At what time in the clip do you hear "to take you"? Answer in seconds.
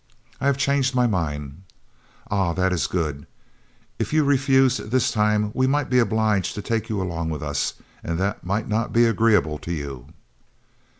6.55-6.99